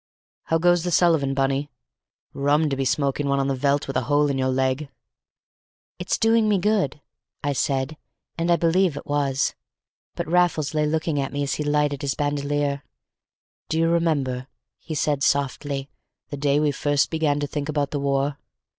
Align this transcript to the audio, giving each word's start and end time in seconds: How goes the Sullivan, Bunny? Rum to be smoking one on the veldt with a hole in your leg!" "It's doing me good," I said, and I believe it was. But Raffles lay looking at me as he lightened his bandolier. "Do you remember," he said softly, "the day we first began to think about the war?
How 0.45 0.57
goes 0.57 0.83
the 0.83 0.89
Sullivan, 0.89 1.35
Bunny? 1.35 1.69
Rum 2.33 2.71
to 2.71 2.75
be 2.75 2.85
smoking 2.85 3.27
one 3.29 3.37
on 3.39 3.45
the 3.47 3.53
veldt 3.55 3.85
with 3.85 3.95
a 3.95 4.05
hole 4.05 4.31
in 4.31 4.37
your 4.39 4.47
leg!" 4.49 4.89
"It's 5.99 6.17
doing 6.17 6.49
me 6.49 6.57
good," 6.57 6.99
I 7.43 7.53
said, 7.53 7.97
and 8.35 8.49
I 8.49 8.55
believe 8.55 8.97
it 8.97 9.05
was. 9.05 9.53
But 10.15 10.27
Raffles 10.27 10.73
lay 10.73 10.87
looking 10.87 11.19
at 11.21 11.31
me 11.31 11.43
as 11.43 11.53
he 11.53 11.63
lightened 11.63 12.01
his 12.01 12.15
bandolier. 12.15 12.81
"Do 13.69 13.77
you 13.77 13.89
remember," 13.89 14.47
he 14.79 14.95
said 14.95 15.21
softly, 15.21 15.87
"the 16.29 16.37
day 16.37 16.59
we 16.59 16.71
first 16.71 17.11
began 17.11 17.39
to 17.39 17.45
think 17.45 17.69
about 17.69 17.91
the 17.91 17.99
war? 17.99 18.39